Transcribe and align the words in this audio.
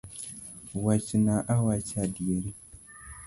Wachna 0.83 1.35
awacha 1.53 1.97
adieri. 2.05 2.51